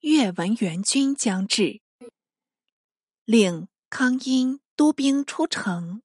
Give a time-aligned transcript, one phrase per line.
[0.00, 1.80] 越文援军将至，
[3.24, 6.02] 令康因督兵出城，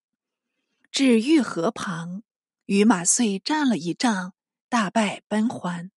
[0.92, 2.24] 至御河旁，
[2.66, 4.34] 与马遂战了一仗，
[4.68, 5.92] 大败奔还。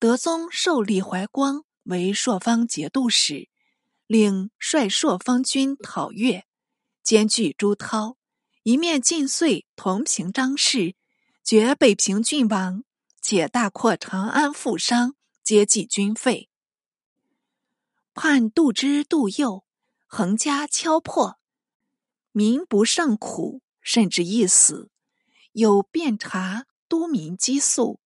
[0.00, 3.48] 德宗授李怀光为朔方节度使，
[4.08, 6.44] 令率朔方军讨越，
[7.04, 8.16] 兼据朱涛，
[8.64, 10.96] 一面尽遂同平张氏，
[11.44, 12.82] 绝北平郡王，
[13.22, 15.14] 且大扩长安富商，
[15.44, 16.48] 接济军费。
[18.20, 19.64] 判杜之杜幼，
[20.08, 21.38] 横加敲破，
[22.32, 24.90] 民不胜苦，甚至一死。
[25.52, 28.00] 有遍察都民积粟，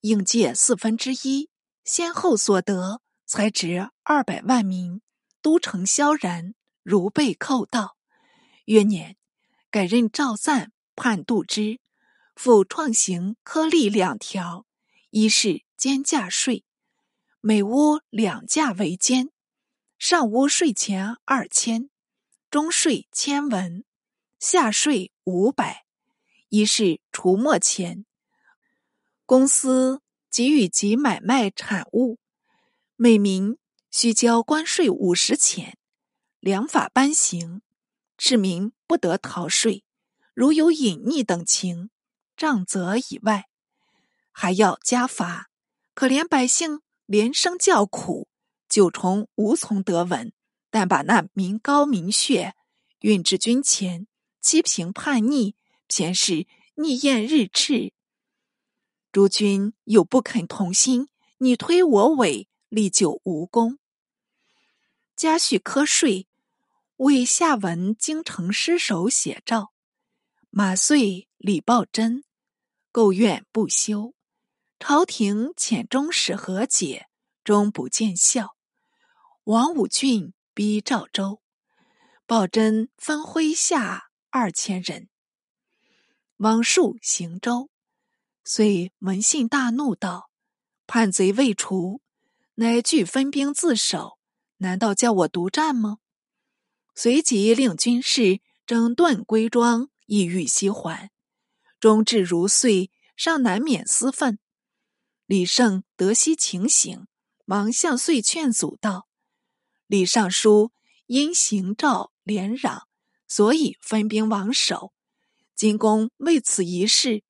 [0.00, 1.50] 应借四分之一，
[1.84, 5.00] 先后所得才值二百万民，
[5.40, 7.96] 都城萧然，如被寇盗。
[8.64, 9.16] 越年，
[9.70, 11.78] 改任赵赞判杜之，
[12.34, 14.66] 复创行苛例两条：
[15.10, 16.64] 一是监价税，
[17.40, 19.30] 每屋两价为监。
[20.06, 21.88] 上屋税钱二千，
[22.50, 23.86] 中税千文，
[24.38, 25.86] 下税五百。
[26.50, 28.04] 一是除没钱，
[29.24, 32.18] 公司给予及买卖产物，
[32.96, 33.56] 每名
[33.90, 35.78] 需交关税五十钱。
[36.38, 37.62] 良法颁行，
[38.18, 39.84] 市民不得逃税。
[40.34, 41.88] 如有隐匿等情，
[42.36, 43.46] 杖责以外，
[44.30, 45.48] 还要加罚。
[45.94, 48.28] 可怜百姓连声叫苦。
[48.74, 50.32] 九重无从得闻，
[50.68, 52.56] 但把那民膏民血
[53.02, 54.08] 运至军前，
[54.40, 55.54] 欺平叛逆，
[55.86, 57.92] 偏是逆焰日炽。
[59.12, 61.06] 诸君又不肯同心，
[61.38, 63.78] 你推我诿，历久无功。
[65.14, 66.26] 嘉许瞌睡，
[66.96, 69.72] 为下文京城失守写照。
[70.50, 72.24] 马遂、李抱真
[72.90, 74.14] 构怨不休，
[74.80, 77.06] 朝廷遣中使和解，
[77.44, 78.56] 终不见效。
[79.44, 81.42] 王武俊逼赵州，
[82.24, 85.10] 鲍真分麾下二千人，
[86.38, 87.68] 往戍行州。
[88.42, 90.30] 遂闻信大怒，道
[90.88, 92.00] ：“叛贼未除，
[92.54, 94.18] 乃俱分兵自守，
[94.56, 95.98] 难道叫我独战吗？”
[96.96, 101.10] 随即令军士整顿归装，意欲西还。
[101.78, 104.38] 终至如遂，尚难免私愤。
[105.26, 107.06] 李胜得悉情形，
[107.44, 109.06] 忙向遂劝阻道。
[109.94, 110.72] 李尚书
[111.06, 112.82] 因行诏连攘，
[113.28, 114.92] 所以分兵王守。
[115.54, 117.22] 金公为此一事，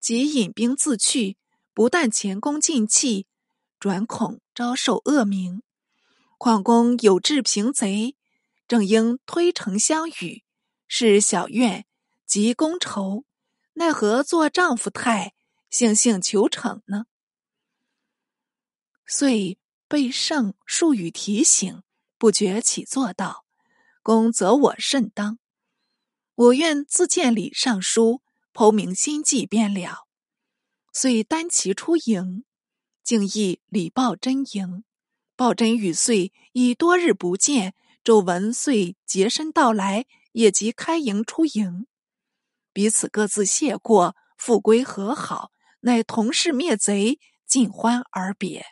[0.00, 1.36] 即引兵自去，
[1.72, 3.28] 不但前功尽弃，
[3.78, 5.62] 转恐遭受恶名。
[6.36, 8.16] 况公有志平贼，
[8.66, 10.42] 正应推诚相与，
[10.88, 11.86] 是小怨
[12.26, 13.24] 即公仇，
[13.74, 15.32] 奈何做丈夫态，
[15.70, 17.04] 悻悻求惩呢？
[19.06, 21.84] 遂被圣数语提醒。
[22.20, 23.46] 不觉起坐道
[24.04, 25.38] ：“公责我甚当，
[26.34, 28.20] 我愿自见李尚书，
[28.52, 30.06] 剖明心迹便了。”
[30.92, 32.44] 遂单骑出营，
[33.02, 34.84] 竟诣李抱真营。
[35.34, 41.86] 抱真与遂已多日不见，周文遂洁身到来，也即开营出营，
[42.74, 48.66] 彼此各自谢过，复归和好，乃同是灭贼，尽欢而别。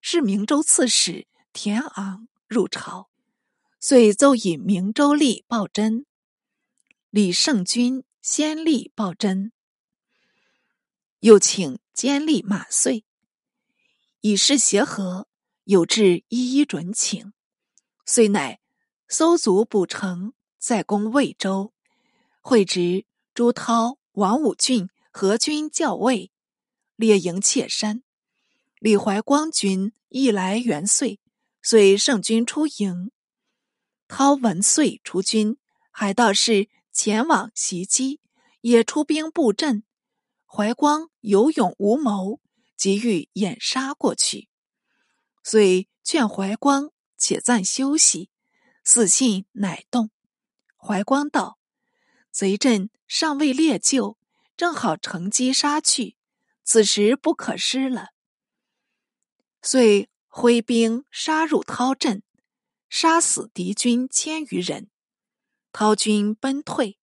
[0.00, 1.28] 是明州刺史。
[1.54, 3.08] 田昂入朝，
[3.78, 6.04] 遂奏以明州吏报真、
[7.10, 9.52] 李胜君先吏报真，
[11.20, 13.04] 又请监吏马遂，
[14.20, 15.28] 以示协和，
[15.62, 17.32] 有志一一准请。
[18.04, 18.58] 遂乃
[19.08, 21.72] 搜卒补城，再攻魏州，
[22.40, 26.32] 会执朱涛、王武俊合军校尉，
[26.96, 28.02] 列营切山。
[28.80, 31.20] 李怀光军亦来援遂。
[31.66, 33.10] 遂圣军出营，
[34.06, 35.56] 涛文遂出军，
[35.90, 38.20] 海盗士前往袭击，
[38.60, 39.82] 也出兵布阵。
[40.44, 42.42] 怀光有勇无谋，
[42.76, 44.50] 急欲掩杀过去，
[45.42, 48.28] 遂劝怀光且暂休息。
[48.84, 50.10] 死信乃动。
[50.76, 51.58] 怀光道
[52.30, 54.18] ：“贼阵尚未列就，
[54.54, 56.18] 正好乘机杀去，
[56.62, 58.10] 此时不可失了。”
[59.62, 60.10] 遂。
[60.36, 62.24] 挥兵杀入涛阵，
[62.88, 64.90] 杀死敌军千余人。
[65.70, 66.98] 涛军奔退，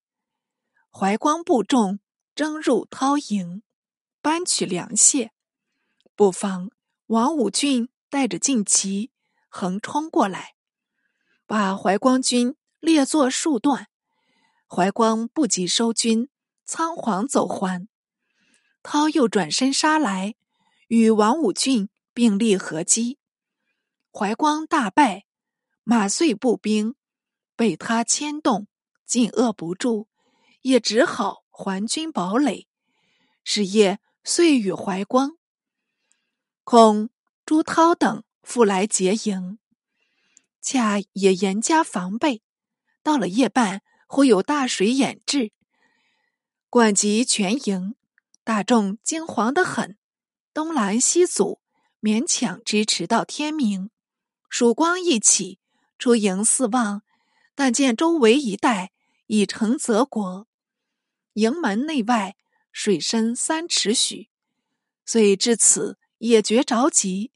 [0.92, 2.02] 怀光部众
[2.36, 3.64] 争入涛营，
[4.22, 5.30] 搬取粮械。
[6.14, 6.72] 不妨
[7.06, 9.12] 王武俊带着劲旗
[9.48, 10.56] 横冲过来，
[11.46, 13.88] 把怀光军列作数段。
[14.68, 16.28] 怀光不及收军，
[16.66, 17.88] 仓皇走还。
[18.84, 20.36] 涛又转身杀来，
[20.90, 23.20] 与王武俊并立合击。
[24.14, 25.26] 怀光大败，
[25.84, 26.96] 马遂步兵
[27.56, 28.68] 被他牵动，
[29.06, 30.08] 进遏不住，
[30.62, 32.68] 也只好还军堡垒。
[33.44, 35.38] 是夜遂与怀光、
[36.64, 37.10] 恐
[37.46, 39.58] 朱涛等复来劫营，
[40.62, 42.44] 恰也严加防备。
[43.02, 45.54] 到了夜半，忽有大水掩至，
[46.70, 47.96] 灌及全营，
[48.44, 49.98] 大众惊惶得很，
[50.54, 51.62] 东拦西阻，
[52.00, 53.90] 勉强支持到天明。
[54.52, 55.58] 曙光一起，
[55.98, 57.02] 出营四望，
[57.56, 58.92] 但见周围一带
[59.28, 60.46] 已成泽国，
[61.34, 62.36] 营门内外。
[62.74, 64.30] 水深三尺许，
[65.06, 67.34] 遂至此也觉着急，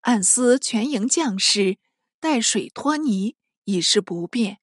[0.00, 1.76] 暗思全营将士
[2.20, 4.60] 带水脱泥已是不便，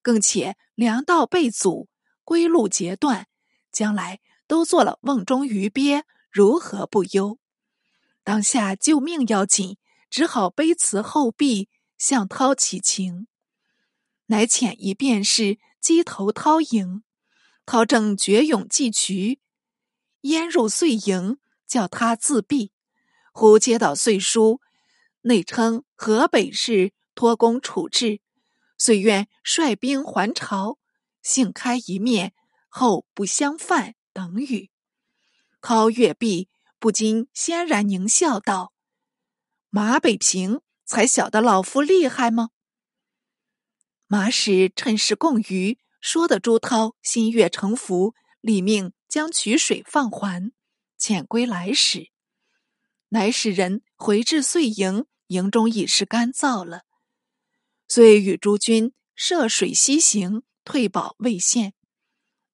[0.00, 1.88] 更且粮道被阻，
[2.22, 3.26] 归路截断，
[3.72, 7.40] 将来都做了瓮中鱼鳖，如何不忧？
[8.22, 9.76] 当下救命要紧，
[10.10, 13.26] 只好卑辞后壁，向涛乞情。
[14.26, 17.02] 乃遣一便是击头涛营，
[17.64, 19.40] 涛正决勇继渠。
[20.22, 22.70] 淹入遂营，叫他自毙。
[23.32, 24.60] 忽接到遂书，
[25.22, 28.20] 内称河北市托公处置，
[28.76, 30.78] 遂愿率兵还朝，
[31.22, 32.34] 幸开一面，
[32.68, 34.70] 后不相犯等语。
[35.60, 38.72] 涛阅毕，不禁潸然狞笑道
[39.70, 42.50] ：“马北平才晓得老夫厉害吗？”
[44.06, 48.92] 马使趁势共娱，说的朱涛心悦诚服，立命。
[49.08, 50.52] 将取水放还，
[51.00, 52.10] 遣归来使，
[53.08, 56.82] 乃使人回至遂营，营中已是干燥了。
[57.88, 61.72] 遂与诸军涉水西行，退保魏县。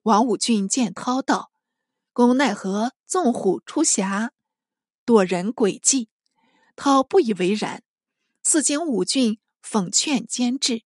[0.03, 1.51] 王武俊见涛道
[2.13, 4.31] ：“公奈何纵虎出峡，
[5.03, 6.07] 躲人诡计？”
[6.75, 7.83] 涛不以为然，
[8.41, 10.83] 赐经武俊讽劝监制，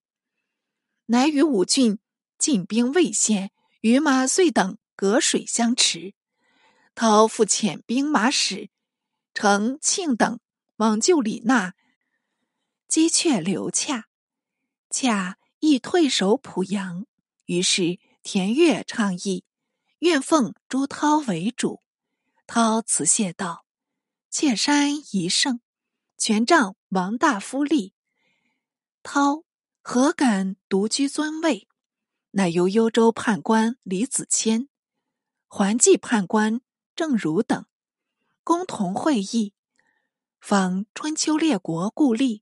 [1.07, 2.00] 乃与武俊
[2.38, 3.51] 进兵未现，
[3.81, 4.77] 与马遂等。
[4.95, 6.13] 隔水相持，
[6.94, 8.69] 涛复遣兵马使
[9.33, 10.41] 乘庆等
[10.75, 11.74] 往救李娜，
[12.85, 14.09] 击却刘洽，
[14.89, 17.06] 洽亦退守濮阳。
[17.45, 19.45] 于是田悦倡议，
[20.00, 21.81] 愿奉朱涛为主。
[22.45, 23.65] 涛辞谢道
[24.30, 25.62] ：“妾山一胜，
[26.19, 27.94] 权杖王大夫立。
[29.04, 29.45] 涛
[29.81, 31.69] 何敢独居尊位？”
[32.31, 34.68] 乃由幽州判官李子谦。
[35.48, 36.60] 还济判官
[36.94, 37.66] 郑儒等
[38.44, 39.54] 共同会议，
[40.42, 42.42] 仿春秋列国故吏，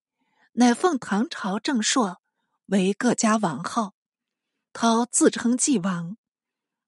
[0.53, 2.19] 乃奉唐朝正朔
[2.65, 3.93] 为各家王号。
[4.73, 6.17] 涛自称纪王，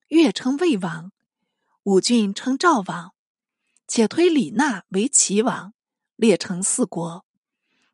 [0.08, 1.12] 越称魏王，
[1.84, 3.14] 武俊称赵王，
[3.86, 5.72] 且推李纳为齐王，
[6.20, 7.24] 列成四国。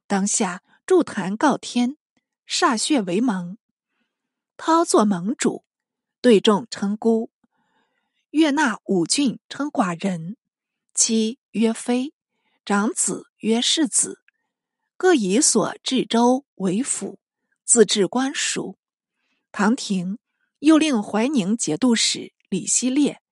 [0.09, 1.97] 当下筑坛告天，
[2.45, 3.57] 歃血为盟。
[4.57, 5.65] 涛作盟主，
[6.21, 7.31] 对众称孤。
[8.31, 10.37] 岳纳五郡称寡人，
[10.93, 12.15] 妻曰妃，
[12.65, 14.21] 长子曰世子，
[14.97, 17.21] 各以所治州为府，
[17.65, 18.77] 自治官署。
[19.53, 20.19] 唐廷
[20.59, 23.23] 又令怀宁节度使李希烈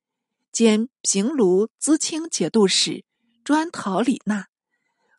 [0.53, 3.03] 兼平卢淄青节度使
[3.43, 4.47] 专讨李纳，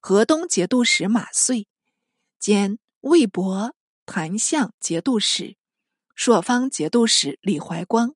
[0.08, 1.66] 河东节度使马遂
[2.38, 5.56] 兼魏博谭相节度使，
[6.14, 8.14] 朔方节度使李怀光。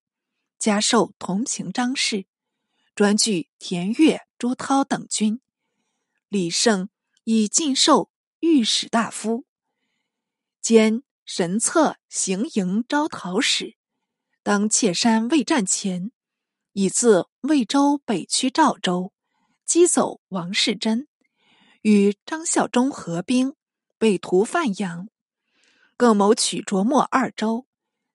[0.56, 2.26] 加授同平章事，
[2.94, 5.40] 专据田悦、朱涛等军。
[6.28, 6.90] 李胜
[7.24, 9.44] 以进授御史大夫，
[10.62, 13.74] 兼神策行营招讨使。
[14.44, 16.12] 当切山未战前，
[16.72, 19.12] 已自魏州北驱赵州，
[19.66, 21.08] 击走王世贞，
[21.82, 23.54] 与张孝忠合兵，
[23.96, 25.08] 北屠范阳，
[25.96, 27.66] 更谋取卓莫二州，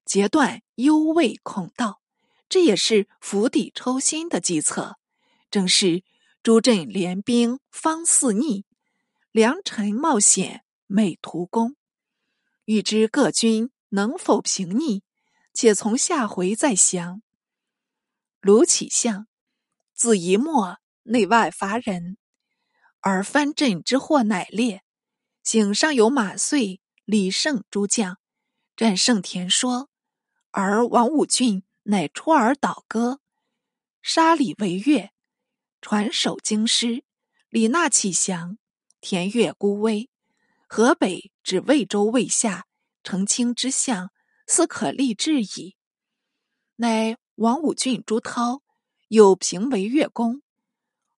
[0.05, 2.01] 截断幽魏孔道。
[2.47, 4.97] 这也是釜底抽薪的计策，
[5.49, 6.03] 正是
[6.43, 8.65] 诸镇联兵方肆逆，
[9.31, 11.75] 良臣冒险美图功。
[12.65, 15.03] 欲知各军能否平逆，
[15.53, 17.23] 且从下回再详。
[18.41, 19.27] 卢启相
[19.95, 22.17] 字一末内外乏人，
[23.05, 24.81] 而藩镇之祸乃烈。
[25.43, 28.17] 醒上有马遂、李胜诸将，
[28.75, 29.89] 战胜田说，
[30.49, 31.63] 而王武俊。
[31.87, 33.19] 乃出尔倒戈，
[34.01, 35.11] 杀李为越，
[35.81, 37.03] 传首京师。
[37.49, 38.57] 李纳起降，
[38.99, 40.09] 田悦孤危。
[40.67, 42.65] 河北指魏州魏下，
[43.03, 44.09] 澄清之相，
[44.47, 45.77] 似可立志矣。
[46.77, 48.63] 乃王武俊、朱涛
[49.09, 50.41] 有平为越公，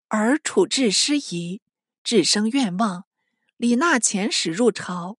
[0.09, 1.61] 而处置失宜，
[2.07, 3.03] 至生愿望。
[3.57, 5.17] 李纳遣使入朝，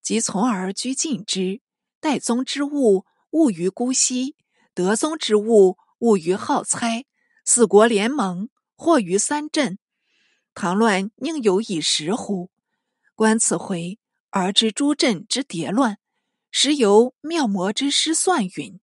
[0.00, 1.60] 即从而居禁之。
[1.98, 4.36] 代宗之物，务于姑息；
[4.74, 7.04] 德宗之物，务于好猜。
[7.44, 9.80] 四国联盟，或于三镇。
[10.54, 12.52] 唐乱宁有以时乎？
[13.16, 13.98] 观此回，
[14.30, 15.98] 而知诸镇之迭乱，
[16.48, 18.80] 实由妙魔之失算允。